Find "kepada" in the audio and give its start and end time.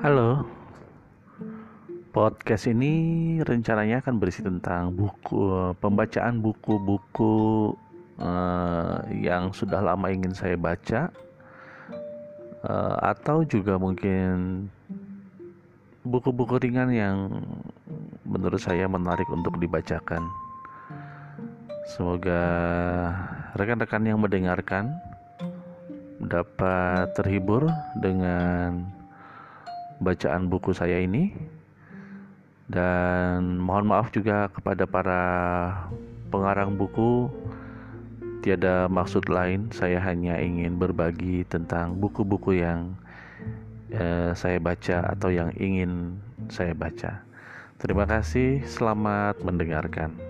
34.48-34.88